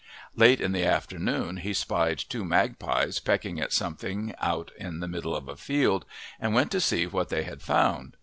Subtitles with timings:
[0.35, 5.35] Late in the afternoon he spied two magpies pecking at something out in the middle
[5.35, 6.05] of a field
[6.39, 8.17] and went to see what they had found.